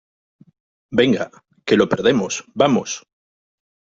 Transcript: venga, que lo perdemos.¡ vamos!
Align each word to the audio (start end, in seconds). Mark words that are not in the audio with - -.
venga, 0.91 1.29
que 1.63 1.77
lo 1.77 1.87
perdemos.¡ 1.87 2.43
vamos! 2.55 3.05